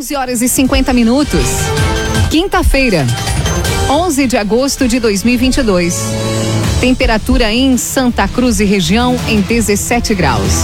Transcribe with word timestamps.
11 0.00 0.16
horas 0.16 0.40
e 0.40 0.48
50 0.48 0.94
minutos. 0.94 1.44
Quinta-feira, 2.30 3.06
11 3.90 4.26
de 4.28 4.38
agosto 4.38 4.88
de 4.88 4.98
2022. 4.98 5.94
Temperatura 6.80 7.52
em 7.52 7.76
Santa 7.76 8.26
Cruz 8.26 8.60
e 8.60 8.64
região 8.64 9.14
em 9.28 9.42
17 9.42 10.14
graus. 10.14 10.54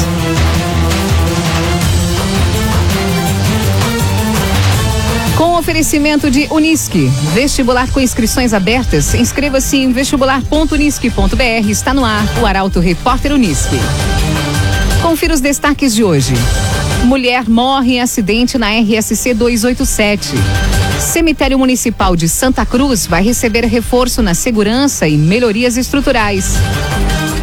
Com 5.37 5.59
oferecimento 5.59 6.31
de 6.31 6.49
Unisque, 6.51 7.11
vestibular 7.35 7.91
com 7.91 8.01
inscrições 8.01 8.55
abertas, 8.55 9.13
inscreva-se 9.13 9.77
em 9.77 9.93
vestibular.unisque.br. 9.93 11.69
Está 11.69 11.93
no 11.93 12.07
ar 12.07 12.25
o 12.41 12.47
Arauto 12.47 12.81
Repórter 12.81 13.35
Unisque. 13.35 13.77
Confira 15.03 15.35
os 15.35 15.41
destaques 15.43 15.95
de 15.95 16.03
hoje. 16.03 16.33
Mulher 17.05 17.49
morre 17.49 17.95
em 17.95 18.01
acidente 18.01 18.59
na 18.59 18.71
RSC 18.71 19.35
287. 19.35 20.35
Cemitério 20.99 21.59
Municipal 21.59 22.17
de 22.17 22.29
Santa 22.29 22.65
Cruz 22.65 23.07
vai 23.07 23.23
receber 23.23 23.65
reforço 23.65 24.23
na 24.23 24.35
segurança 24.35 25.07
e 25.07 25.17
melhorias 25.17 25.77
estruturais. 25.77 26.55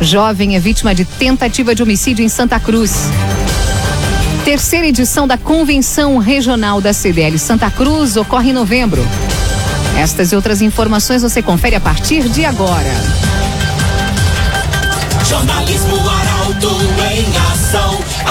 Jovem 0.01 0.55
é 0.55 0.59
vítima 0.59 0.93
de 0.93 1.05
tentativa 1.05 1.73
de 1.73 1.81
homicídio 1.81 2.25
em 2.25 2.29
Santa 2.29 2.59
Cruz. 2.59 3.09
Terceira 4.43 4.87
edição 4.87 5.25
da 5.25 5.37
Convenção 5.37 6.17
Regional 6.17 6.81
da 6.81 6.91
CDL 6.91 7.39
Santa 7.39 7.71
Cruz 7.71 8.17
ocorre 8.17 8.49
em 8.49 8.53
novembro. 8.53 9.05
Estas 9.97 10.31
e 10.31 10.35
outras 10.35 10.61
informações 10.61 11.21
você 11.21 11.41
confere 11.41 11.75
a 11.75 11.79
partir 11.79 12.27
de 12.27 12.43
agora. 12.43 12.93
Jornalismo 15.25 15.97
Arauto 16.09 16.77
em 17.11 17.37
ação. 17.53 17.92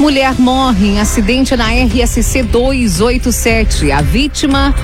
Mulher 0.00 0.34
morre 0.40 0.92
em 0.92 0.98
acidente 0.98 1.54
na 1.54 1.68
RSC 1.68 2.42
287. 2.44 3.92
A 3.92 4.00
vítima 4.00 4.74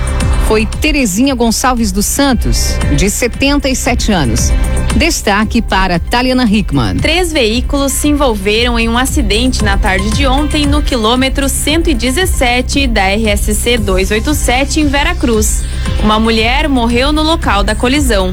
foi 0.47 0.63
Terezinha 0.63 1.33
Gonçalves 1.33 1.91
dos 1.91 2.05
Santos, 2.05 2.77
de 2.95 3.09
77 3.09 4.11
anos. 4.11 4.51
Destaque 4.95 5.59
para 5.59 5.97
Taliana 5.97 6.45
Hickman. 6.45 6.97
Três 6.97 7.33
veículos 7.33 7.93
se 7.93 8.07
envolveram 8.09 8.77
em 8.77 8.87
um 8.87 8.95
acidente 8.95 9.63
na 9.63 9.75
tarde 9.75 10.11
de 10.11 10.27
ontem 10.27 10.67
no 10.67 10.83
quilômetro 10.83 11.49
117 11.49 12.85
da 12.85 13.07
RSC 13.07 13.79
287 13.79 14.81
em 14.81 14.87
Veracruz. 14.87 15.63
Uma 16.03 16.19
mulher 16.19 16.69
morreu 16.69 17.11
no 17.11 17.23
local 17.23 17.63
da 17.63 17.73
colisão. 17.73 18.31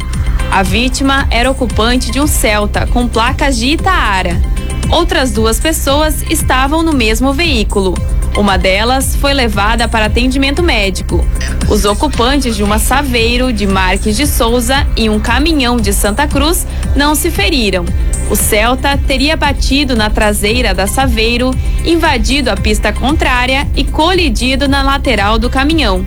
A 0.50 0.62
vítima 0.62 1.26
era 1.30 1.50
ocupante 1.50 2.10
de 2.10 2.20
um 2.20 2.26
Celta 2.26 2.86
com 2.86 3.08
placas 3.08 3.56
de 3.56 3.68
Itaara. 3.68 4.53
Outras 4.90 5.32
duas 5.32 5.58
pessoas 5.58 6.22
estavam 6.30 6.82
no 6.82 6.92
mesmo 6.92 7.32
veículo. 7.32 7.94
Uma 8.36 8.56
delas 8.56 9.14
foi 9.16 9.32
levada 9.32 9.86
para 9.88 10.06
atendimento 10.06 10.62
médico. 10.62 11.24
Os 11.68 11.84
ocupantes 11.84 12.56
de 12.56 12.62
uma 12.62 12.78
Saveiro 12.78 13.52
de 13.52 13.66
Marques 13.66 14.16
de 14.16 14.26
Souza 14.26 14.86
e 14.96 15.08
um 15.08 15.20
caminhão 15.20 15.76
de 15.76 15.92
Santa 15.92 16.26
Cruz 16.26 16.66
não 16.96 17.14
se 17.14 17.30
feriram. 17.30 17.84
O 18.30 18.36
Celta 18.36 18.98
teria 18.98 19.36
batido 19.36 19.94
na 19.94 20.10
traseira 20.10 20.74
da 20.74 20.86
Saveiro, 20.86 21.52
invadido 21.84 22.50
a 22.50 22.56
pista 22.56 22.92
contrária 22.92 23.68
e 23.76 23.84
colidido 23.84 24.66
na 24.66 24.82
lateral 24.82 25.38
do 25.38 25.48
caminhão. 25.48 26.04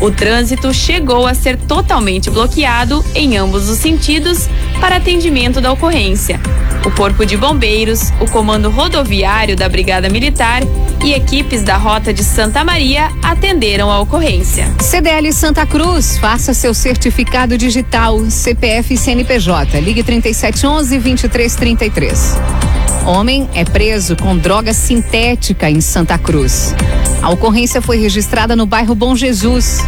O 0.00 0.12
trânsito 0.12 0.72
chegou 0.72 1.26
a 1.26 1.34
ser 1.34 1.56
totalmente 1.56 2.30
bloqueado 2.30 3.04
em 3.14 3.36
ambos 3.36 3.68
os 3.68 3.78
sentidos 3.78 4.48
para 4.80 4.96
atendimento 4.96 5.60
da 5.60 5.72
ocorrência. 5.72 6.40
O 6.84 6.90
Corpo 6.90 7.26
de 7.26 7.36
Bombeiros, 7.36 8.12
o 8.20 8.30
Comando 8.30 8.70
Rodoviário 8.70 9.56
da 9.56 9.68
Brigada 9.68 10.08
Militar 10.08 10.62
e 11.04 11.12
equipes 11.12 11.62
da 11.62 11.76
Rota 11.76 12.12
de 12.12 12.24
Santa 12.24 12.64
Maria 12.64 13.10
atenderam 13.22 13.90
a 13.90 14.00
ocorrência. 14.00 14.72
CDL 14.80 15.32
Santa 15.32 15.66
Cruz, 15.66 16.18
faça 16.18 16.54
seu 16.54 16.72
certificado 16.72 17.58
digital 17.58 18.18
CPF 18.30 18.94
e 18.94 18.96
CNPJ. 18.96 19.80
Ligue 19.80 20.02
3711 20.02 20.98
2333. 20.98 22.67
Homem 23.06 23.48
é 23.54 23.64
preso 23.64 24.16
com 24.16 24.36
droga 24.36 24.74
sintética 24.74 25.70
em 25.70 25.80
Santa 25.80 26.18
Cruz. 26.18 26.74
A 27.22 27.30
ocorrência 27.30 27.80
foi 27.82 27.98
registrada 27.98 28.54
no 28.54 28.66
bairro 28.66 28.94
Bom 28.94 29.16
Jesus. 29.16 29.82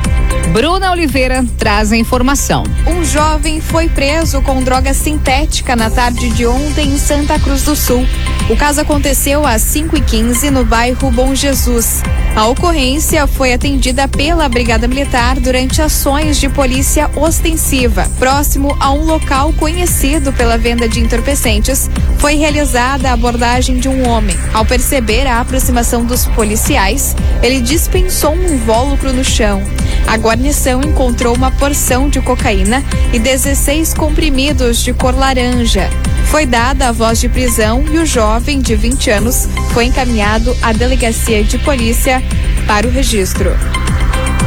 Bruna 0.53 0.91
Oliveira 0.91 1.45
traz 1.57 1.93
a 1.93 1.97
informação. 1.97 2.65
Um 2.87 3.05
jovem 3.05 3.61
foi 3.61 3.89
preso 3.89 4.43
com 4.43 4.63
droga 4.63 4.93
sintética 4.93 5.77
na 5.77 5.89
tarde 5.89 6.29
de 6.31 6.45
ontem 6.45 6.89
em 6.89 6.99
Santa 6.99 7.39
Cruz 7.39 7.63
do 7.63 7.77
Sul. 7.77 8.05
O 8.49 8.57
caso 8.57 8.81
aconteceu 8.81 9.47
às 9.47 9.63
5h15 9.63 10.51
no 10.51 10.65
bairro 10.65 11.11
Bom 11.13 11.35
Jesus. 11.35 12.03
A 12.35 12.47
ocorrência 12.49 13.27
foi 13.29 13.53
atendida 13.53 14.09
pela 14.09 14.49
Brigada 14.49 14.89
Militar 14.89 15.39
durante 15.39 15.81
ações 15.81 16.39
de 16.39 16.49
polícia 16.49 17.09
ostensiva. 17.15 18.11
Próximo 18.19 18.77
a 18.81 18.91
um 18.91 19.05
local 19.05 19.53
conhecido 19.53 20.33
pela 20.33 20.59
venda 20.59 20.89
de 20.89 20.99
entorpecentes, 20.99 21.89
foi 22.19 22.35
realizada 22.35 22.90
a 22.91 23.13
abordagem 23.13 23.79
de 23.79 23.89
um 23.89 24.09
homem. 24.09 24.37
Ao 24.53 24.65
perceber 24.65 25.27
a 25.27 25.41
aproximação 25.41 26.05
dos 26.05 26.27
policiais, 26.27 27.15
ele 27.41 27.61
dispensou 27.61 28.35
um 28.35 28.55
invólucro 28.55 29.13
no 29.13 29.23
chão. 29.23 29.63
A 30.09 30.17
guarnição 30.17 30.83
encontrou 30.83 31.37
uma 31.37 31.53
porção 31.53 32.09
de 32.09 32.21
cocaína 32.21 32.83
e 33.13 33.19
16 33.19 33.95
comprimidos 33.95 34.83
de 34.83 34.93
cor 34.93 35.15
laranja. 35.15 35.89
Foi 36.27 36.45
dada 36.45 36.89
a 36.89 36.93
voz 36.93 37.21
de 37.21 37.29
prisão 37.29 37.85
e 37.93 37.99
o 37.99 38.07
jovem, 38.07 38.61
de 38.61 38.75
20 38.75 39.11
anos, 39.11 39.49
foi 39.73 39.85
encaminhado 39.85 40.57
à 40.61 40.73
delegacia 40.73 41.45
de 41.45 41.59
polícia 41.59 42.21
para 42.67 42.89
o 42.89 42.91
registro. 42.91 43.51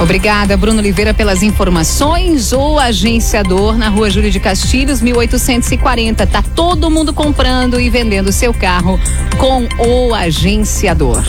Obrigada, 0.02 0.58
Bruno 0.58 0.80
Oliveira, 0.80 1.14
pelas 1.14 1.44
informações. 1.44 2.52
O 2.52 2.78
agenciador 2.78 3.78
na 3.78 3.90
rua 3.90 4.10
Júlio 4.10 4.32
de 4.32 4.40
Castilhos, 4.40 5.02
1840. 5.02 6.28
Tá 6.28 6.44
todo 6.56 6.90
mundo 6.90 7.14
comprando 7.14 7.80
e 7.80 7.90
vendendo 7.90 8.32
seu 8.32 8.54
carro 8.54 9.00
com 9.38 9.68
o 9.78 10.14
agenciador. 10.14 11.24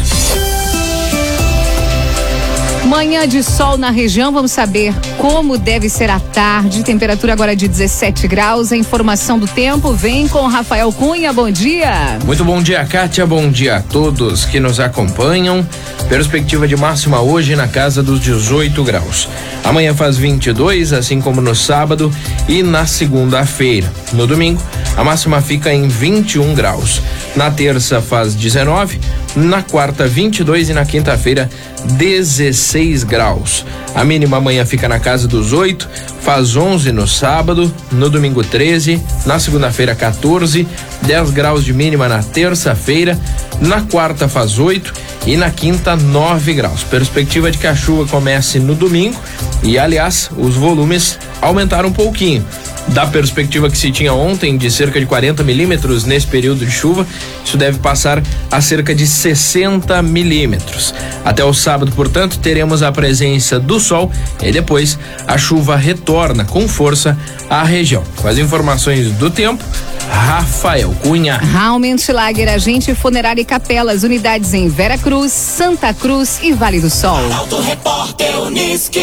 Manhã 2.86 3.26
de 3.26 3.42
sol 3.42 3.78
na 3.78 3.90
região, 3.90 4.30
vamos 4.30 4.52
saber 4.52 4.94
como 5.16 5.56
deve 5.56 5.88
ser 5.88 6.10
a 6.10 6.20
tarde. 6.20 6.84
Temperatura 6.84 7.32
agora 7.32 7.56
de 7.56 7.66
17 7.66 8.28
graus. 8.28 8.72
A 8.72 8.76
informação 8.76 9.38
do 9.38 9.46
tempo 9.46 9.94
vem 9.94 10.28
com 10.28 10.46
Rafael 10.46 10.92
Cunha. 10.92 11.32
Bom 11.32 11.50
dia. 11.50 12.18
Muito 12.26 12.44
bom 12.44 12.62
dia, 12.62 12.84
Kátia. 12.84 13.26
Bom 13.26 13.50
dia 13.50 13.76
a 13.76 13.80
todos 13.80 14.44
que 14.44 14.60
nos 14.60 14.80
acompanham. 14.80 15.66
Perspectiva 16.10 16.68
de 16.68 16.76
máxima 16.76 17.22
hoje 17.22 17.56
na 17.56 17.66
casa 17.66 18.02
dos 18.02 18.20
18 18.20 18.84
graus. 18.84 19.30
Amanhã 19.64 19.94
faz 19.94 20.18
22, 20.18 20.92
assim 20.92 21.22
como 21.22 21.40
no 21.40 21.54
sábado 21.54 22.12
e 22.46 22.62
na 22.62 22.86
segunda-feira. 22.86 23.90
No 24.12 24.26
domingo, 24.26 24.60
a 24.94 25.02
máxima 25.02 25.40
fica 25.40 25.72
em 25.72 25.88
21 25.88 26.54
graus. 26.54 27.00
Na 27.36 27.50
terça 27.50 28.00
faz 28.00 28.34
19, 28.34 29.00
na 29.34 29.60
quarta 29.60 30.06
22 30.06 30.70
e 30.70 30.72
na 30.72 30.84
quinta-feira 30.84 31.50
16 31.84 33.02
graus. 33.02 33.66
A 33.92 34.04
mínima 34.04 34.36
amanhã 34.36 34.64
fica 34.64 34.88
na 34.88 35.00
casa 35.00 35.26
dos 35.26 35.52
8, 35.52 35.88
faz 36.20 36.54
11 36.54 36.92
no 36.92 37.08
sábado, 37.08 37.72
no 37.90 38.08
domingo 38.08 38.42
13, 38.44 39.00
na 39.26 39.38
segunda-feira 39.40 39.94
14, 39.96 40.66
10 41.02 41.30
graus 41.30 41.64
de 41.64 41.72
mínima 41.72 42.08
na 42.08 42.22
terça-feira, 42.22 43.18
na 43.60 43.82
quarta 43.82 44.28
faz 44.28 44.58
8 44.58 44.94
e 45.26 45.36
na 45.36 45.50
quinta 45.50 45.96
9 45.96 46.54
graus. 46.54 46.84
Perspectiva 46.84 47.50
de 47.50 47.58
que 47.58 47.66
a 47.66 47.74
chuva 47.74 48.06
comece 48.08 48.60
no 48.60 48.76
domingo 48.76 49.20
e, 49.62 49.76
aliás, 49.76 50.30
os 50.36 50.54
volumes 50.54 51.18
aumentaram 51.40 51.88
um 51.88 51.92
pouquinho 51.92 52.44
da 52.88 53.06
perspectiva 53.06 53.70
que 53.70 53.78
se 53.78 53.90
tinha 53.90 54.12
ontem 54.12 54.56
de 54.56 54.70
cerca 54.70 55.00
de 55.00 55.06
40 55.06 55.42
milímetros 55.42 56.04
nesse 56.04 56.26
período 56.26 56.64
de 56.64 56.70
chuva, 56.70 57.06
isso 57.44 57.56
deve 57.56 57.78
passar 57.78 58.22
a 58.50 58.60
cerca 58.60 58.94
de 58.94 59.06
60 59.06 60.00
milímetros. 60.02 60.94
Até 61.24 61.44
o 61.44 61.54
sábado, 61.54 61.92
portanto, 61.92 62.38
teremos 62.38 62.82
a 62.82 62.92
presença 62.92 63.58
do 63.58 63.80
sol 63.80 64.10
e 64.42 64.52
depois 64.52 64.98
a 65.26 65.38
chuva 65.38 65.76
retorna 65.76 66.44
com 66.44 66.68
força 66.68 67.16
à 67.48 67.62
região. 67.64 68.02
Com 68.16 68.28
as 68.28 68.38
informações 68.38 69.10
do 69.12 69.30
tempo, 69.30 69.64
Rafael 70.08 70.94
Cunha. 71.02 71.36
Raumenschlager, 71.36 72.48
agente 72.48 72.94
funerária 72.94 73.40
e 73.40 73.44
capelas, 73.44 74.02
unidades 74.02 74.52
em 74.52 74.68
Vera 74.68 74.98
Cruz, 74.98 75.32
Santa 75.32 75.92
Cruz 75.94 76.40
e 76.42 76.52
Vale 76.52 76.80
do 76.80 76.90
Sol. 76.90 77.20
Auto 77.32 77.60
Repórter 77.60 78.38
Unisque. 78.40 79.00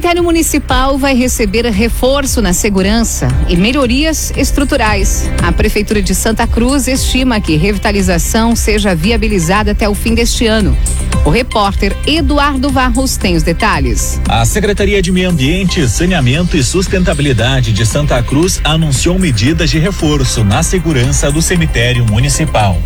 Cemitério 0.00 0.24
Municipal 0.24 0.96
vai 0.96 1.14
receber 1.14 1.66
reforço 1.66 2.40
na 2.40 2.54
segurança 2.54 3.28
e 3.50 3.54
melhorias 3.54 4.32
estruturais. 4.34 5.28
A 5.42 5.52
Prefeitura 5.52 6.00
de 6.00 6.14
Santa 6.14 6.46
Cruz 6.46 6.88
estima 6.88 7.38
que 7.38 7.54
revitalização 7.58 8.56
seja 8.56 8.94
viabilizada 8.94 9.72
até 9.72 9.86
o 9.86 9.94
fim 9.94 10.14
deste 10.14 10.46
ano. 10.46 10.74
O 11.22 11.28
repórter 11.28 11.94
Eduardo 12.06 12.70
Varros 12.70 13.18
tem 13.18 13.36
os 13.36 13.42
detalhes. 13.42 14.18
A 14.26 14.42
Secretaria 14.46 15.02
de 15.02 15.12
Meio 15.12 15.28
Ambiente, 15.28 15.86
Saneamento 15.86 16.56
e 16.56 16.64
Sustentabilidade 16.64 17.70
de 17.70 17.84
Santa 17.84 18.22
Cruz 18.22 18.58
anunciou 18.64 19.18
medidas 19.18 19.68
de 19.68 19.78
reforço 19.78 20.42
na 20.42 20.62
segurança 20.62 21.30
do 21.30 21.42
cemitério 21.42 22.06
municipal. 22.06 22.80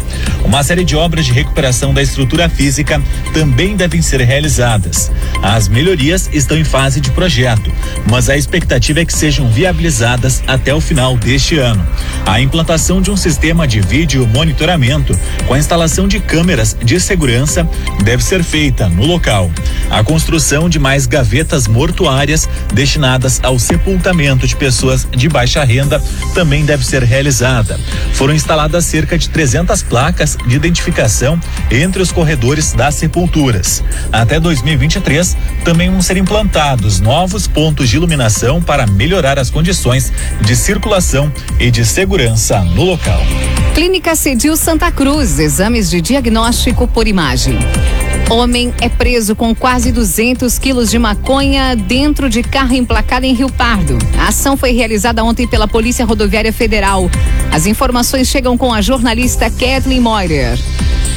Uma 0.45 0.65
série 0.65 0.85
de 0.85 0.97
obras 0.97 1.25
de 1.25 1.33
recuperação 1.33 1.95
da 1.95 2.03
estrutura 2.03 2.49
física 2.49 3.01
também 3.33 3.77
devem 3.77 4.03
ser 4.03 4.21
realizadas. 4.21 5.13
As 5.41 5.69
melhorias 5.69 6.29
estão 6.33 6.59
em 6.59 6.65
fase 6.65 7.01
de 7.01 7.04
projeto, 7.11 7.73
mas 8.11 8.29
a 8.29 8.37
expectativa 8.37 9.01
é 9.01 9.05
que 9.05 9.13
sejam 9.13 9.49
viabilizadas 9.51 10.43
até 10.47 10.75
o 10.75 10.81
final 10.81 11.17
deste 11.17 11.59
ano. 11.59 11.87
A 12.27 12.41
implantação 12.41 13.01
de 13.01 13.11
um 13.11 13.17
sistema 13.17 13.67
de 13.67 13.81
vídeo 13.81 14.27
monitoramento 14.27 15.19
com 15.47 15.55
a 15.55 15.59
instalação 15.59 16.09
de 16.09 16.21
câmeras 16.21 16.77
de 16.83 16.99
segurança 17.01 17.69
deve 18.03 18.23
ser 18.23 18.43
feita 18.43 18.89
no 18.89 19.07
local. 19.07 19.51
A 19.91 20.03
construção 20.03 20.69
de 20.69 20.79
mais 20.79 21.07
gavetas 21.07 21.67
mortuárias 21.67 22.49
destinadas 22.73 23.41
ao 23.43 23.59
sepultamento 23.59 24.47
de 24.47 24.57
pessoas 24.57 25.07
de 25.11 25.29
baixa 25.29 25.63
renda 25.65 26.03
também 26.35 26.65
deve 26.65 26.85
ser 26.85 27.03
realizada. 27.03 27.79
Foram 28.13 28.35
instaladas 28.35 28.85
cerca 28.85 29.19
de 29.19 29.29
300 29.29 29.83
placas 29.83 30.37
de 30.47 30.57
identificação 30.57 31.39
entre 31.71 32.03
os 32.03 32.13
corredores 32.13 32.73
das 32.73 32.95
sepulturas. 32.95 33.83
Até 34.13 34.41
2023, 34.41 35.37
também 35.65 35.91
vão 35.91 36.03
ser 36.03 36.17
implantados 36.17 36.94
novos 37.01 37.47
pontos 37.47 37.89
de 37.89 37.97
iluminação 37.97 38.63
para 38.63 38.87
melhorar 38.87 39.39
as 39.39 39.51
condições 39.51 40.13
de 40.41 40.57
circulação 40.57 41.33
e 41.59 41.71
de 41.71 41.85
segurança 41.85 42.61
no 42.61 42.85
local. 42.85 43.21
Clínica 43.75 44.15
Cedil 44.15 44.57
Santa 44.57 44.91
Cruz, 44.93 45.39
exames 45.39 45.91
de 45.91 46.01
diagnóstico 46.01 46.87
por 46.87 47.09
imagem. 47.09 47.59
Homem 48.31 48.73
é 48.81 48.89
preso 48.89 49.37
com 49.37 49.55
quase 49.55 49.93
200 49.93 50.59
quilos 50.59 50.91
de 50.91 50.99
maconha 50.99 51.77
dentro 51.77 52.31
de 52.31 52.43
carro 52.43 52.75
emplacado 52.75 53.27
em 53.27 53.35
Rio 53.35 53.51
Pardo. 53.51 53.99
A 54.19 54.29
ação 54.29 54.57
foi 54.57 54.73
realizada 54.73 55.23
ontem 55.23 55.47
pela 55.47 55.69
Polícia 55.69 56.05
Rodoviária 56.05 56.53
Federal. 56.53 57.11
As 57.53 57.67
informações 57.67 58.29
chegam 58.29 58.57
com 58.57 58.73
a 58.73 58.81
jornalista 58.81 59.51
Kathleen 59.51 60.01
Moyer. 60.01 60.59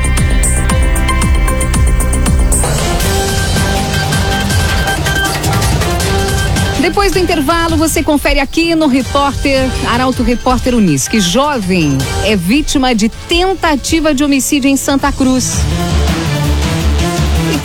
Depois 6.81 7.11
do 7.11 7.19
intervalo, 7.19 7.77
você 7.77 8.01
confere 8.01 8.39
aqui 8.39 8.73
no 8.73 8.87
Repórter 8.87 9.69
Arauto 9.87 10.23
Repórter 10.23 10.73
Unisque. 10.73 11.19
Jovem 11.19 11.97
é 12.25 12.35
vítima 12.35 12.95
de 12.95 13.07
tentativa 13.07 14.13
de 14.13 14.23
homicídio 14.23 14.69
em 14.69 14.75
Santa 14.75 15.11
Cruz. 15.11 15.57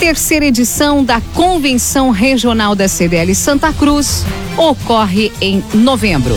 Terceira 0.07 0.45
edição 0.45 1.03
da 1.03 1.19
Convenção 1.33 2.11
Regional 2.11 2.73
da 2.73 2.87
CDL 2.87 3.35
Santa 3.35 3.73
Cruz 3.73 4.23
ocorre 4.57 5.33
em 5.41 5.61
novembro. 5.73 6.33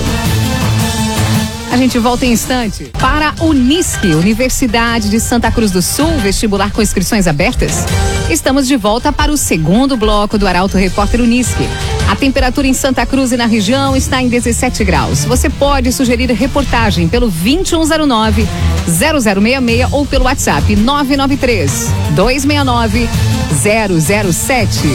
A 1.71 1.77
gente 1.77 1.99
volta 2.01 2.27
em 2.27 2.33
instante 2.33 2.91
para 2.99 3.33
Unisque, 3.41 4.09
Universidade 4.09 5.09
de 5.09 5.21
Santa 5.21 5.53
Cruz 5.53 5.71
do 5.71 5.81
Sul, 5.81 6.11
vestibular 6.19 6.73
com 6.73 6.83
inscrições 6.83 7.29
abertas. 7.29 7.85
Estamos 8.29 8.67
de 8.67 8.77
volta 8.77 9.13
para 9.13 9.31
o 9.31 9.37
segundo 9.37 9.97
bloco 9.97 10.37
do 10.37 10.49
Arauto 10.49 10.77
Repórter 10.77 11.21
Unisque. 11.21 11.69
A 12.11 12.17
temperatura 12.17 12.67
em 12.67 12.75
Santa 12.75 13.07
Cruz 13.07 13.31
e 13.31 13.37
na 13.37 13.47
região 13.47 13.95
está 13.95 14.21
em 14.21 14.29
17 14.29 14.83
graus. 14.83 15.25
Você 15.25 15.49
pode 15.49 15.93
sugerir 15.93 16.33
reportagem 16.33 17.07
pelo 17.07 17.31
2109 17.31 18.49
0066 18.89 19.93
ou 19.93 20.05
pelo 20.05 20.25
WhatsApp 20.25 20.75
993 20.75 21.87
269 22.17 23.09
007. 24.03 24.89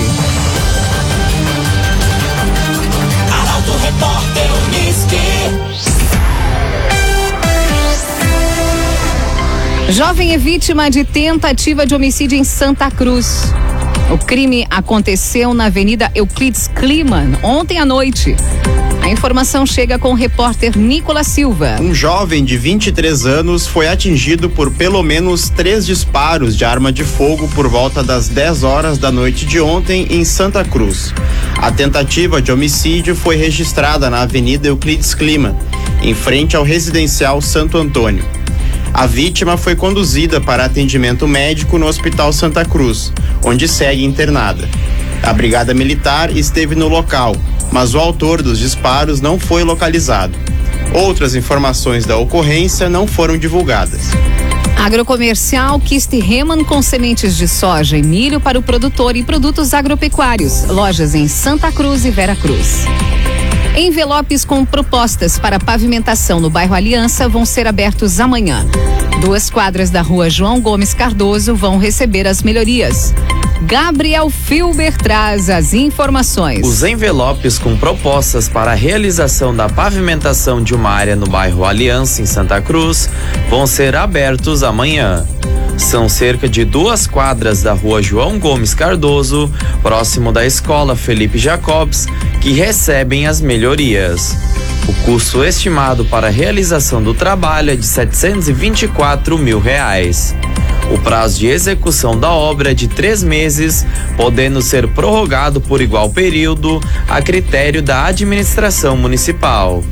Arauto 3.32 3.72
Repórter 3.78 4.50
Unisque. 4.68 5.95
Jovem 9.90 10.34
é 10.34 10.38
vítima 10.38 10.90
de 10.90 11.04
tentativa 11.04 11.86
de 11.86 11.94
homicídio 11.94 12.36
em 12.36 12.44
Santa 12.44 12.90
Cruz. 12.90 13.54
O 14.12 14.18
crime 14.18 14.66
aconteceu 14.68 15.54
na 15.54 15.66
Avenida 15.66 16.12
Euclides 16.16 16.68
Kliman 16.68 17.38
ontem 17.44 17.78
à 17.78 17.86
noite. 17.86 18.36
A 19.04 19.10
informação 19.10 19.64
chega 19.64 20.00
com 20.00 20.10
o 20.10 20.16
repórter 20.16 20.76
Nicolas 20.76 21.28
Silva. 21.28 21.78
Um 21.80 21.94
jovem 21.94 22.44
de 22.44 22.58
23 22.58 23.28
anos 23.28 23.68
foi 23.68 23.88
atingido 23.88 24.50
por 24.50 24.72
pelo 24.72 25.04
menos 25.04 25.50
três 25.50 25.86
disparos 25.86 26.58
de 26.58 26.66
arma 26.66 26.92
de 26.92 27.04
fogo 27.04 27.48
por 27.50 27.68
volta 27.68 28.04
das 28.04 28.28
10 28.28 28.64
horas 28.64 28.98
da 28.98 29.12
noite 29.12 29.46
de 29.46 29.62
ontem 29.62 30.08
em 30.10 30.26
Santa 30.26 30.64
Cruz. 30.64 31.14
A 31.58 31.72
tentativa 31.72 32.42
de 32.42 32.52
homicídio 32.52 33.16
foi 33.16 33.36
registrada 33.36 34.10
na 34.10 34.22
Avenida 34.22 34.68
Euclides 34.68 35.14
Kliman, 35.14 35.56
em 36.02 36.16
frente 36.16 36.56
ao 36.56 36.64
residencial 36.64 37.40
Santo 37.40 37.78
Antônio. 37.78 38.26
A 38.98 39.08
vítima 39.08 39.58
foi 39.58 39.76
conduzida 39.76 40.40
para 40.40 40.64
atendimento 40.64 41.28
médico 41.28 41.78
no 41.78 41.86
Hospital 41.86 42.32
Santa 42.32 42.64
Cruz, 42.64 43.12
onde 43.44 43.68
segue 43.68 44.06
internada. 44.06 44.70
A 45.22 45.34
Brigada 45.34 45.74
Militar 45.74 46.34
esteve 46.36 46.76
no 46.76 46.88
local, 46.88 47.36
mas 47.74 47.94
o 47.94 48.00
autor 48.00 48.42
dos 48.42 48.58
disparos 48.58 49.20
não 49.20 49.38
foi 49.38 49.66
localizado. 49.66 50.34
Outras 50.94 51.36
informações 51.36 52.06
da 52.06 52.16
ocorrência 52.18 52.88
não 52.88 53.06
foram 53.06 53.38
divulgadas. 53.38 54.12
Agrocomercial 54.78 55.78
Kist 55.82 56.14
Reman 56.18 56.64
com 56.64 56.82
sementes 56.82 57.36
de 57.36 57.50
soja 57.50 57.98
e 57.98 58.02
milho 58.02 58.40
para 58.40 58.58
o 58.58 58.64
produtor 58.64 59.18
e 59.18 59.24
produtos 59.24 59.74
agropecuários. 59.74 60.64
Lojas 60.70 61.14
em 61.14 61.28
Santa 61.28 61.70
Cruz 61.70 62.06
e 62.06 62.12
Vera 62.12 62.36
Cruz. 62.38 62.86
Envelopes 63.78 64.46
com 64.46 64.64
propostas 64.64 65.38
para 65.38 65.60
pavimentação 65.60 66.40
no 66.40 66.50
bairro 66.50 66.74
Aliança 66.74 67.28
vão 67.28 67.46
ser 67.46 67.68
abertos 67.68 68.22
amanhã. 68.22 68.66
Duas 69.26 69.50
quadras 69.50 69.90
da 69.90 70.04
rua 70.04 70.30
João 70.30 70.62
Gomes 70.62 70.94
Cardoso 70.94 71.56
vão 71.56 71.80
receber 71.80 72.28
as 72.28 72.44
melhorias. 72.44 73.12
Gabriel 73.64 74.30
Filber 74.30 74.96
traz 74.96 75.50
as 75.50 75.74
informações. 75.74 76.64
Os 76.64 76.84
envelopes 76.84 77.58
com 77.58 77.76
propostas 77.76 78.48
para 78.48 78.74
a 78.74 78.76
realização 78.76 79.54
da 79.54 79.68
pavimentação 79.68 80.62
de 80.62 80.76
uma 80.76 80.92
área 80.92 81.16
no 81.16 81.26
bairro 81.26 81.66
Aliança, 81.66 82.22
em 82.22 82.28
Santa 82.28 82.62
Cruz, 82.62 83.10
vão 83.50 83.66
ser 83.66 83.96
abertos 83.96 84.62
amanhã. 84.62 85.26
São 85.76 86.08
cerca 86.08 86.48
de 86.48 86.64
duas 86.64 87.08
quadras 87.08 87.64
da 87.64 87.74
rua 87.74 88.04
João 88.04 88.38
Gomes 88.38 88.76
Cardoso, 88.76 89.52
próximo 89.82 90.32
da 90.32 90.46
escola 90.46 90.96
Felipe 90.96 91.40
Jacobs, 91.40 92.06
que 92.40 92.52
recebem 92.52 93.26
as 93.26 93.42
melhorias. 93.42 94.38
O 94.88 94.94
custo 95.04 95.44
estimado 95.44 96.06
para 96.06 96.28
a 96.28 96.30
realização 96.30 97.02
do 97.02 97.12
trabalho 97.12 97.72
é 97.72 97.76
de 97.76 97.86
724 97.86 99.36
mil 99.36 99.60
reais. 99.60 100.36
O 100.92 101.00
prazo 101.00 101.40
de 101.40 101.48
execução 101.48 102.20
da 102.20 102.30
obra 102.30 102.70
é 102.70 102.74
de 102.76 102.88
três 102.88 103.24
meses, 103.24 103.84
podendo 104.16 104.62
ser 104.62 104.88
prorrogado 104.90 105.60
por 105.60 105.82
igual 105.82 106.12
período 106.12 106.80
a 107.10 107.20
critério 107.20 107.82
da 107.82 108.06
administração 108.06 108.96
municipal. 108.96 109.84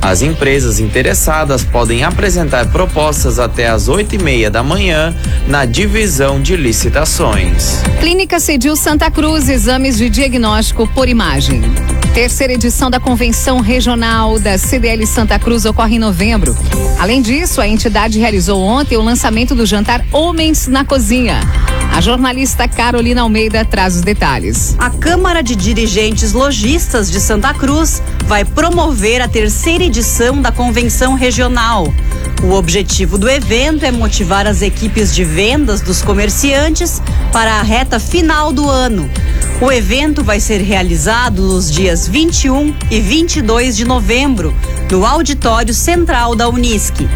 As 0.00 0.22
empresas 0.22 0.80
interessadas 0.80 1.62
podem 1.62 2.02
apresentar 2.02 2.72
propostas 2.72 3.38
até 3.38 3.68
às 3.68 3.88
8 3.88 4.14
e 4.14 4.18
meia 4.18 4.50
da 4.50 4.62
manhã 4.62 5.14
na 5.46 5.66
divisão 5.66 6.40
de 6.40 6.56
licitações. 6.56 7.82
Clínica 8.00 8.40
Cedil 8.40 8.74
Santa 8.74 9.10
Cruz, 9.10 9.50
exames 9.50 9.98
de 9.98 10.08
diagnóstico 10.08 10.86
por 10.88 11.10
imagem. 11.10 11.60
Terceira 12.14 12.52
edição 12.52 12.90
da 12.90 12.98
Convenção 12.98 13.60
Regional 13.60 14.38
da 14.40 14.58
CDL 14.58 15.06
Santa 15.06 15.38
Cruz 15.38 15.64
ocorre 15.64 15.94
em 15.94 15.98
novembro. 15.98 16.56
Além 16.98 17.22
disso, 17.22 17.60
a 17.60 17.68
entidade 17.68 18.18
realizou 18.18 18.60
ontem 18.60 18.96
o 18.96 19.00
lançamento 19.00 19.54
do 19.54 19.64
jantar 19.64 20.04
Homens 20.12 20.66
na 20.66 20.84
Cozinha. 20.84 21.40
A 21.94 22.00
jornalista 22.00 22.66
Carolina 22.66 23.22
Almeida 23.22 23.64
traz 23.64 23.94
os 23.94 24.02
detalhes. 24.02 24.74
A 24.78 24.90
Câmara 24.90 25.40
de 25.40 25.54
Dirigentes 25.54 26.32
Logistas 26.32 27.10
de 27.10 27.20
Santa 27.20 27.54
Cruz 27.54 28.02
vai 28.26 28.44
promover 28.44 29.22
a 29.22 29.28
terceira 29.28 29.84
edição 29.84 30.42
da 30.42 30.50
Convenção 30.50 31.14
Regional. 31.14 31.92
O 32.42 32.52
objetivo 32.52 33.18
do 33.18 33.28
evento 33.28 33.84
é 33.84 33.92
motivar 33.92 34.48
as 34.48 34.62
equipes 34.62 35.14
de 35.14 35.24
vendas 35.24 35.80
dos 35.80 36.02
comerciantes 36.02 37.00
para 37.32 37.60
a 37.60 37.62
reta 37.62 38.00
final 38.00 38.52
do 38.52 38.68
ano. 38.68 39.08
O 39.62 39.70
evento 39.70 40.24
vai 40.24 40.40
ser 40.40 40.62
realizado 40.62 41.42
nos 41.42 41.70
dias 41.70 42.08
21 42.08 42.74
e 42.90 42.98
22 42.98 43.76
de 43.76 43.84
novembro, 43.84 44.54
no 44.90 45.04
Auditório 45.04 45.74
Central 45.74 46.34
da 46.34 46.48
Unisc. 46.48 47.06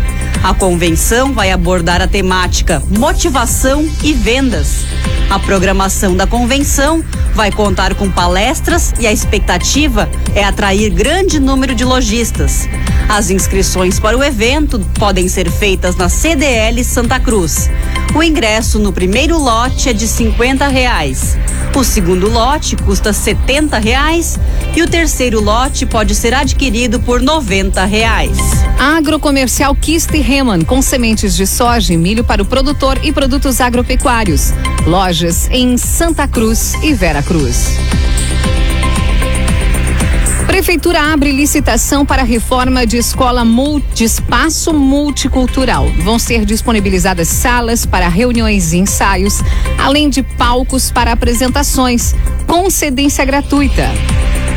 A 0.43 0.53
convenção 0.53 1.33
vai 1.33 1.51
abordar 1.51 2.03
a 2.03 2.07
temática 2.07 2.83
motivação 2.91 3.89
e 4.03 4.13
vendas. 4.13 4.85
A 5.31 5.39
programação 5.39 6.17
da 6.17 6.27
convenção 6.27 7.05
vai 7.35 7.51
contar 7.51 7.95
com 7.95 8.11
palestras 8.11 8.95
e 9.01 9.07
a 9.07 9.13
expectativa 9.13 10.09
é 10.35 10.45
atrair 10.45 10.91
grande 10.91 11.41
número 11.41 11.75
de 11.75 11.85
lojistas. 11.85 12.69
As 13.09 13.31
inscrições 13.31 13.99
para 13.99 14.17
o 14.17 14.23
evento 14.23 14.79
podem 14.99 15.29
ser 15.29 15.51
feitas 15.51 15.97
na 15.97 16.09
CDL 16.09 16.83
Santa 16.85 17.19
Cruz. 17.19 17.69
O 18.15 18.23
ingresso 18.23 18.79
no 18.79 18.93
primeiro 18.93 19.37
lote 19.37 19.89
é 19.89 19.93
de 19.93 20.07
50 20.07 20.69
reais. 20.69 21.37
O 21.75 21.83
segundo 21.83 22.31
lote 22.31 22.77
custa 22.77 23.13
70 23.13 23.77
reais 23.79 24.39
e 24.77 24.83
o 24.83 24.89
terceiro 24.89 25.41
lote 25.41 25.85
pode 25.85 26.15
ser 26.15 26.33
adquirido 26.33 27.01
por 27.01 27.21
90 27.21 27.85
reais. 27.85 28.39
Agrocomercial 28.79 29.75
Kist 29.75 30.11
Reman, 30.13 30.63
com 30.63 30.81
sementes 30.81 31.35
de 31.35 31.47
soja 31.47 31.93
e 31.93 31.97
milho 31.97 32.23
para 32.23 32.43
o 32.43 32.47
produtor 32.47 33.01
e 33.03 33.13
produtos 33.13 33.61
agropecuários. 33.61 34.53
Lojas 34.95 35.49
em 35.51 35.77
Santa 35.77 36.29
Cruz 36.29 36.75
e 36.81 36.95
Vera 36.95 37.21
Cruz. 37.21 37.67
Prefeitura 40.47 41.13
abre 41.13 41.33
licitação 41.33 42.07
para 42.07 42.23
reforma 42.23 42.87
de 42.87 42.97
escola 42.99 43.45
multi, 43.45 44.05
espaço 44.05 44.73
multicultural. 44.73 45.91
Vão 46.05 46.17
ser 46.17 46.45
disponibilizadas 46.45 47.27
salas 47.27 47.85
para 47.85 48.07
reuniões 48.07 48.73
e 48.73 48.77
ensaios, 48.77 49.41
além 49.83 50.09
de 50.09 50.23
palcos 50.23 50.93
para 50.93 51.11
apresentações, 51.11 52.15
com 52.47 52.71
cedência 52.71 53.25
gratuita. 53.25 53.91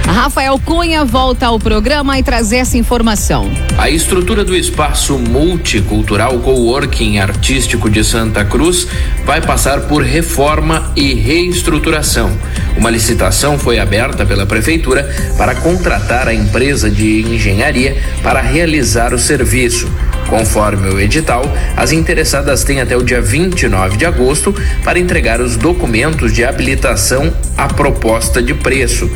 Rafael 0.08 0.58
Cunha 0.58 1.04
volta 1.04 1.48
ao 1.48 1.60
programa 1.60 2.18
e 2.18 2.24
traz 2.24 2.54
essa 2.54 2.78
informação. 2.78 3.52
A 3.78 3.90
estrutura 3.90 4.44
do 4.44 4.56
espaço 4.56 5.20
multicultural 5.20 6.40
coworking 6.40 7.20
artístico 7.20 7.90
de 7.90 8.04
Santa 8.04 8.46
Cruz 8.46 8.88
vai 9.26 9.42
passar 9.42 9.82
por 9.82 10.02
reforma 10.02 10.92
e 10.96 11.14
reestruturação. 11.14 12.32
Uma 12.78 12.90
licitação 12.90 13.60
foi 13.60 13.80
aberta 13.80 14.26
pela 14.26 14.46
prefeitura 14.46 15.14
para 15.38 15.56
contratar 15.56 16.28
a 16.28 16.34
empresa 16.34 16.90
de 16.90 17.22
engenharia 17.22 18.02
para 18.24 18.40
realizar 18.40 19.14
o 19.14 19.20
serviço. 19.20 19.92
Conforme 20.30 20.90
o 20.90 21.00
edital, 21.00 21.44
as 21.76 21.92
interessadas 21.94 22.64
têm 22.64 22.82
até 22.82 22.98
o 22.98 23.04
dia 23.04 23.22
29 23.22 23.98
de 23.98 24.06
agosto 24.06 24.54
para 24.84 25.00
entregar 25.00 25.40
os 25.40 25.56
documentos 25.56 26.34
de 26.34 26.44
habilitação 26.44 27.34
à 27.58 27.68
proposta 27.68 28.42
de 28.42 28.54
preço. 28.54 29.10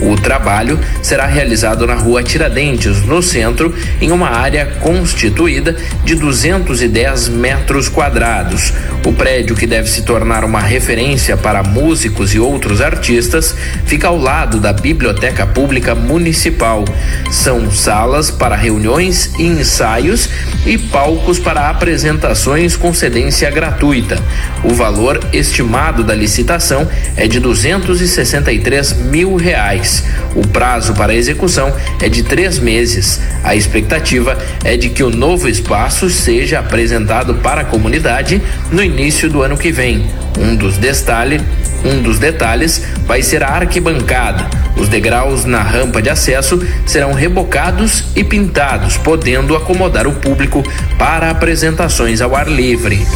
O 0.00 0.16
trabalho 0.16 0.78
será 1.02 1.24
realizado 1.26 1.86
na 1.86 1.94
rua 1.94 2.22
Tiradentes, 2.22 3.02
no 3.02 3.22
centro, 3.22 3.72
em 4.00 4.10
uma 4.10 4.28
área 4.28 4.66
constituída 4.80 5.76
de 6.04 6.14
210 6.14 7.28
metros 7.28 7.88
quadrados. 7.88 8.72
O 9.04 9.12
prédio, 9.12 9.54
que 9.54 9.66
deve 9.66 9.88
se 9.88 10.02
tornar 10.02 10.44
uma 10.44 10.60
referência 10.60 11.36
para 11.36 11.62
músicos 11.62 12.34
e 12.34 12.40
outros 12.40 12.80
artistas, 12.80 13.54
fica 13.86 14.08
ao 14.08 14.18
lado 14.18 14.58
da 14.58 14.72
Biblioteca 14.72 15.46
Pública 15.46 15.94
Municipal. 15.94 16.84
São 17.30 17.70
salas 17.70 18.30
para 18.30 18.56
reuniões 18.56 19.32
e 19.38 19.44
ensaios 19.44 20.28
e 20.66 20.76
palcos 20.76 21.38
para 21.38 21.70
apresentações 21.70 22.76
com 22.76 22.92
cedência 22.92 23.48
gratuita. 23.50 24.18
O 24.64 24.74
valor 24.74 25.20
estimado 25.32 26.02
da 26.02 26.14
licitação 26.14 26.88
é 27.16 27.28
de 27.28 27.38
263 27.38 28.92
mil 29.04 29.36
reais. 29.36 30.04
O 30.34 30.46
prazo 30.46 30.92
para 30.94 31.14
execução 31.14 31.72
é 32.02 32.08
de 32.08 32.24
três 32.24 32.58
meses. 32.58 33.20
A 33.44 33.54
expectativa 33.54 34.36
é 34.64 34.76
de 34.76 34.90
que 34.90 35.02
o 35.02 35.10
novo 35.10 35.48
espaço 35.48 36.10
seja 36.10 36.58
apresentado 36.58 37.36
para 37.36 37.60
a 37.60 37.64
comunidade 37.64 38.42
no 38.72 38.82
início 38.82 39.30
do 39.30 39.42
ano 39.42 39.56
que 39.56 39.70
vem. 39.70 40.25
Um 40.36 40.54
dos 40.54 40.76
detalhes 40.78 41.42
um 41.86 42.02
dos 42.02 42.18
detalhes 42.18 42.82
vai 43.06 43.22
ser 43.22 43.42
a 43.44 43.48
arquibancada. 43.48 44.48
Os 44.76 44.88
degraus 44.88 45.44
na 45.44 45.62
rampa 45.62 46.02
de 46.02 46.10
acesso 46.10 46.60
serão 46.84 47.12
rebocados 47.12 48.04
e 48.14 48.24
pintados, 48.24 48.96
podendo 48.96 49.56
acomodar 49.56 50.06
o 50.06 50.12
público 50.12 50.62
para 50.98 51.30
apresentações 51.30 52.20
ao 52.20 52.34
ar 52.34 52.48
livre. 52.48 53.06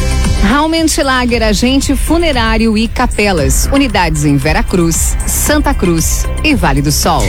Raumentlager, 0.43 1.43
agente 1.43 1.95
funerário 1.95 2.77
e 2.77 2.87
capelas. 2.87 3.69
Unidades 3.71 4.25
em 4.25 4.37
Vera 4.37 4.63
Cruz, 4.63 5.17
Santa 5.27 5.73
Cruz 5.73 6.25
e 6.43 6.55
Vale 6.55 6.81
do 6.81 6.91
Sol. 6.91 7.23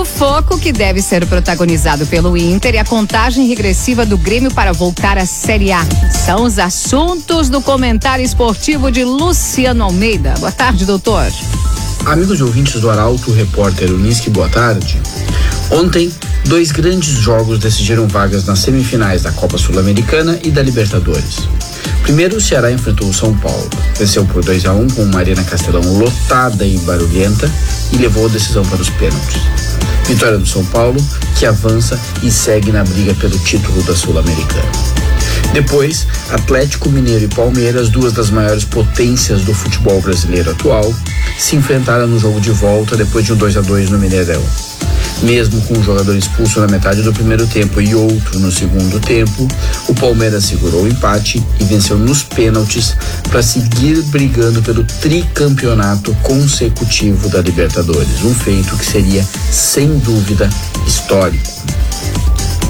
Sufoco 0.00 0.58
que 0.58 0.72
deve 0.72 1.02
ser 1.02 1.26
protagonizado 1.26 2.06
pelo 2.06 2.34
Inter 2.34 2.74
e 2.74 2.78
a 2.78 2.84
contagem 2.84 3.46
regressiva 3.46 4.06
do 4.06 4.16
Grêmio 4.16 4.50
para 4.50 4.72
voltar 4.72 5.18
à 5.18 5.26
Série 5.26 5.72
A. 5.72 5.86
São 6.10 6.44
os 6.44 6.58
assuntos 6.58 7.50
do 7.50 7.60
comentário 7.60 8.24
esportivo 8.24 8.90
de 8.90 9.04
Luciano 9.04 9.84
Almeida. 9.84 10.34
Boa 10.38 10.52
tarde, 10.52 10.86
doutor. 10.86 11.26
Amigos 12.06 12.40
ouvintes 12.40 12.80
do 12.80 12.88
Arauto, 12.88 13.30
repórter 13.30 13.90
Unisque, 13.92 14.30
boa 14.30 14.48
tarde. 14.48 14.98
Ontem, 15.70 16.10
dois 16.50 16.72
grandes 16.72 17.10
jogos 17.10 17.60
decidiram 17.60 18.08
vagas 18.08 18.44
nas 18.44 18.58
semifinais 18.58 19.22
da 19.22 19.30
Copa 19.30 19.56
Sul-Americana 19.56 20.36
e 20.42 20.50
da 20.50 20.60
Libertadores. 20.60 21.48
Primeiro, 22.02 22.38
o 22.38 22.40
Ceará 22.40 22.72
enfrentou 22.72 23.08
o 23.08 23.14
São 23.14 23.32
Paulo. 23.38 23.70
Venceu 23.96 24.24
por 24.26 24.44
2 24.44 24.66
a 24.66 24.72
1 24.72 24.80
um, 24.80 24.88
com 24.88 25.02
uma 25.04 25.20
Arena 25.20 25.44
Castelão 25.44 25.80
lotada 25.96 26.66
e 26.66 26.76
barulhenta 26.78 27.48
e 27.92 27.98
levou 27.98 28.26
a 28.26 28.28
decisão 28.28 28.64
para 28.64 28.82
os 28.82 28.90
pênaltis. 28.90 29.40
Vitória 30.08 30.38
do 30.38 30.46
São 30.46 30.64
Paulo, 30.66 31.00
que 31.38 31.46
avança 31.46 31.96
e 32.20 32.32
segue 32.32 32.72
na 32.72 32.82
briga 32.82 33.14
pelo 33.14 33.38
título 33.38 33.80
da 33.84 33.94
Sul-Americana. 33.94 34.72
Depois, 35.52 36.04
Atlético 36.30 36.88
Mineiro 36.88 37.26
e 37.26 37.28
Palmeiras, 37.28 37.90
duas 37.90 38.12
das 38.12 38.28
maiores 38.28 38.64
potências 38.64 39.42
do 39.42 39.54
futebol 39.54 40.00
brasileiro 40.00 40.50
atual, 40.50 40.92
se 41.38 41.54
enfrentaram 41.54 42.08
no 42.08 42.18
jogo 42.18 42.40
de 42.40 42.50
volta 42.50 42.96
depois 42.96 43.24
de 43.24 43.34
um 43.34 43.36
2 43.36 43.56
a 43.56 43.60
2 43.60 43.90
no 43.90 44.00
Mineirão. 44.00 44.42
Mesmo 45.22 45.60
com 45.62 45.78
um 45.78 45.82
jogador 45.82 46.16
expulso 46.16 46.60
na 46.60 46.66
metade 46.66 47.02
do 47.02 47.12
primeiro 47.12 47.46
tempo 47.46 47.80
e 47.80 47.94
outro 47.94 48.38
no 48.38 48.50
segundo 48.50 48.98
tempo, 49.00 49.46
o 49.86 49.94
Palmeiras 49.94 50.44
segurou 50.44 50.84
o 50.84 50.88
empate 50.88 51.42
e 51.58 51.64
venceu 51.64 51.98
nos 51.98 52.22
pênaltis 52.22 52.96
para 53.28 53.42
seguir 53.42 54.00
brigando 54.04 54.62
pelo 54.62 54.82
tricampeonato 54.82 56.14
consecutivo 56.22 57.28
da 57.28 57.42
Libertadores, 57.42 58.22
um 58.24 58.34
feito 58.34 58.76
que 58.76 58.86
seria, 58.86 59.26
sem 59.50 59.98
dúvida, 59.98 60.48
histórico. 60.86 61.50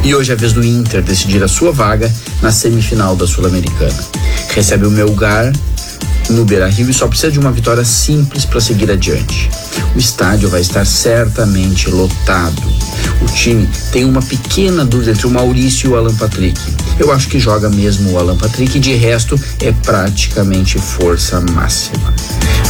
E 0.02 0.14
hoje 0.14 0.32
é 0.32 0.34
a 0.34 0.36
vez 0.36 0.52
do 0.52 0.64
Inter 0.64 1.02
decidir 1.02 1.42
a 1.42 1.48
sua 1.48 1.70
vaga 1.72 2.10
na 2.40 2.50
semifinal 2.50 3.14
da 3.14 3.26
Sul-Americana. 3.26 4.02
Recebe 4.48 4.86
o 4.86 4.90
Melgar 4.90 5.52
no 6.30 6.44
Beira 6.44 6.68
Rio 6.68 6.88
e 6.88 6.94
só 6.94 7.06
precisa 7.06 7.32
de 7.32 7.38
uma 7.38 7.52
vitória 7.52 7.84
simples 7.84 8.44
para 8.44 8.60
seguir 8.60 8.90
adiante. 8.90 9.50
O 9.94 9.98
estádio 9.98 10.48
vai 10.48 10.60
estar 10.60 10.84
certamente 10.84 11.90
lotado. 11.90 12.62
O 13.22 13.26
time 13.26 13.68
tem 13.92 14.04
uma 14.04 14.22
pequena 14.22 14.84
dúvida 14.84 15.12
entre 15.12 15.26
o 15.26 15.30
Maurício 15.30 15.88
e 15.88 15.92
o 15.92 15.96
Alan 15.96 16.14
Patrick. 16.14 16.60
Eu 17.00 17.10
acho 17.10 17.28
que 17.28 17.38
joga 17.38 17.70
mesmo 17.70 18.12
o 18.12 18.18
Alan 18.18 18.36
Patrick 18.36 18.78
de 18.78 18.94
resto 18.94 19.34
é 19.62 19.72
praticamente 19.72 20.78
força 20.78 21.40
máxima. 21.40 22.12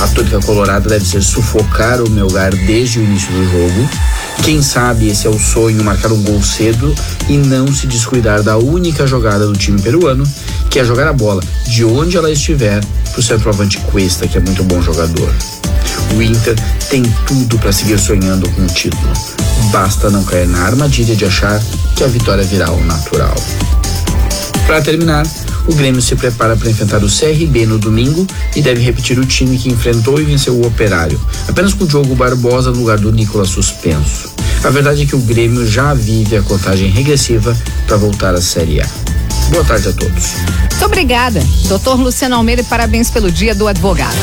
A 0.00 0.06
tônica 0.06 0.38
colorada 0.38 0.88
deve 0.88 1.04
ser 1.04 1.20
sufocar 1.20 2.00
o 2.00 2.08
Melgar 2.08 2.54
desde 2.54 3.00
o 3.00 3.02
início 3.02 3.28
do 3.32 3.44
jogo. 3.44 3.90
Quem 4.44 4.62
sabe 4.62 5.08
esse 5.08 5.26
é 5.26 5.30
o 5.30 5.36
sonho, 5.36 5.82
marcar 5.82 6.12
um 6.12 6.22
gol 6.22 6.40
cedo 6.44 6.94
e 7.28 7.36
não 7.36 7.74
se 7.74 7.88
descuidar 7.88 8.40
da 8.40 8.56
única 8.56 9.04
jogada 9.04 9.48
do 9.48 9.58
time 9.58 9.82
peruano, 9.82 10.24
que 10.70 10.78
é 10.78 10.84
jogar 10.84 11.08
a 11.08 11.12
bola 11.12 11.42
de 11.66 11.84
onde 11.84 12.16
ela 12.16 12.30
estiver 12.30 12.84
para 13.10 13.18
o 13.18 13.22
centroavante 13.22 13.78
Cuesta, 13.78 14.28
que 14.28 14.38
é 14.38 14.40
muito 14.40 14.62
bom 14.62 14.80
jogador. 14.80 15.34
O 16.16 16.22
Inter 16.22 16.54
tem 16.88 17.02
tudo 17.26 17.58
para 17.58 17.72
seguir 17.72 17.98
sonhando 17.98 18.48
com 18.50 18.62
o 18.62 18.66
título. 18.68 19.12
Basta 19.72 20.08
não 20.08 20.22
cair 20.22 20.46
na 20.46 20.66
armadilha 20.66 21.16
de 21.16 21.24
achar 21.24 21.60
que 21.96 22.04
a 22.04 22.06
vitória 22.06 22.44
virá 22.44 22.68
ao 22.68 22.80
natural. 22.84 23.34
Para 24.70 24.82
terminar, 24.82 25.26
o 25.66 25.74
Grêmio 25.74 26.00
se 26.00 26.14
prepara 26.14 26.56
para 26.56 26.70
enfrentar 26.70 27.02
o 27.02 27.08
CRB 27.08 27.66
no 27.66 27.76
domingo 27.76 28.24
e 28.54 28.62
deve 28.62 28.80
repetir 28.80 29.18
o 29.18 29.26
time 29.26 29.58
que 29.58 29.68
enfrentou 29.68 30.20
e 30.20 30.22
venceu 30.22 30.54
o 30.54 30.64
Operário, 30.64 31.20
apenas 31.48 31.74
com 31.74 31.82
o 31.82 31.86
Diogo 31.88 32.14
Barbosa 32.14 32.70
no 32.70 32.78
lugar 32.78 32.96
do 32.96 33.10
Nicolas 33.10 33.48
suspenso. 33.48 34.32
A 34.62 34.70
verdade 34.70 35.02
é 35.02 35.06
que 35.06 35.16
o 35.16 35.18
Grêmio 35.18 35.66
já 35.66 35.92
vive 35.92 36.36
a 36.36 36.42
contagem 36.42 36.88
regressiva 36.88 37.58
para 37.84 37.96
voltar 37.96 38.32
à 38.32 38.40
Série 38.40 38.80
A. 38.80 38.86
Boa 39.50 39.64
tarde 39.64 39.88
a 39.88 39.92
todos. 39.92 40.34
Muito 40.70 40.84
obrigada, 40.84 41.44
doutor 41.66 41.98
Luciano 41.98 42.36
Almeida, 42.36 42.62
parabéns 42.62 43.10
pelo 43.10 43.28
dia 43.28 43.56
do 43.56 43.66
advogado. 43.66 44.14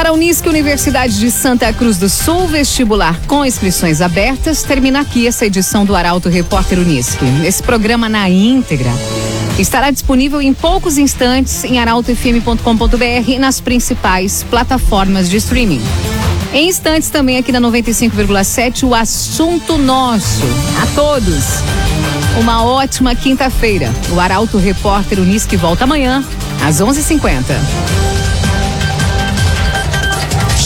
Para 0.00 0.08
a 0.08 0.12
Unisque 0.14 0.48
Universidade 0.48 1.18
de 1.18 1.30
Santa 1.30 1.70
Cruz 1.74 1.98
do 1.98 2.08
Sul, 2.08 2.46
vestibular 2.46 3.20
com 3.26 3.44
inscrições 3.44 4.00
abertas, 4.00 4.62
termina 4.62 5.02
aqui 5.02 5.26
essa 5.26 5.44
edição 5.44 5.84
do 5.84 5.94
Arauto 5.94 6.30
Repórter 6.30 6.78
Unisque. 6.78 7.26
Esse 7.44 7.62
programa 7.62 8.08
na 8.08 8.26
íntegra 8.30 8.90
estará 9.58 9.90
disponível 9.90 10.40
em 10.40 10.54
poucos 10.54 10.96
instantes 10.96 11.64
em 11.64 11.78
arautofm.com.br 11.78 13.28
e 13.28 13.38
nas 13.38 13.60
principais 13.60 14.42
plataformas 14.42 15.28
de 15.28 15.36
streaming. 15.36 15.82
Em 16.54 16.70
instantes 16.70 17.10
também 17.10 17.36
aqui 17.36 17.52
na 17.52 17.60
95,7 17.60 18.88
o 18.88 18.94
assunto 18.94 19.76
nosso. 19.76 20.46
A 20.82 20.86
todos. 20.94 21.44
Uma 22.40 22.64
ótima 22.64 23.14
quinta-feira. 23.14 23.92
O 24.14 24.18
Arauto 24.18 24.56
Repórter 24.56 25.20
Unisque 25.20 25.58
volta 25.58 25.84
amanhã 25.84 26.24
às 26.64 26.80
11:50. 26.80 28.09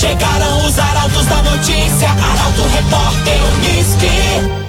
Chegaram 0.04 0.66
os 0.66 0.78
arautos 0.78 1.25
da 1.25 1.42
notícia, 1.42 2.11
Arauto 2.11 2.62
Repórter 2.75 3.40
Unisque. 3.54 4.63